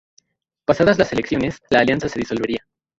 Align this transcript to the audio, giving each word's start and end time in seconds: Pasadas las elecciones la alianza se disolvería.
Pasadas 0.65 0.97
las 0.97 1.13
elecciones 1.13 1.59
la 1.69 1.81
alianza 1.81 2.09
se 2.09 2.17
disolvería. 2.17 2.65